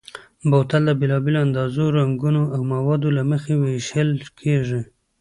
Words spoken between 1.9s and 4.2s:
رنګونو او موادو له مخې وېشل